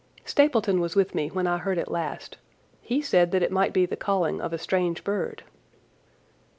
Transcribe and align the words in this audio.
"Stapleton 0.25 0.79
was 0.79 0.95
with 0.95 1.13
me 1.13 1.27
when 1.27 1.45
I 1.45 1.59
heard 1.59 1.77
it 1.77 1.87
last. 1.91 2.39
He 2.81 3.03
said 3.03 3.29
that 3.29 3.43
it 3.43 3.51
might 3.51 3.71
be 3.71 3.85
the 3.85 3.95
calling 3.95 4.41
of 4.41 4.51
a 4.51 4.57
strange 4.57 5.03
bird." 5.03 5.43